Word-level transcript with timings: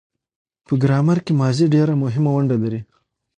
په 0.65 0.73
ګرامر 0.83 1.17
کښي 1.25 1.33
ماضي 1.41 1.65
ډېره 1.73 1.93
مهمه 2.03 2.31
ونډه 2.33 2.57
لري. 2.63 2.81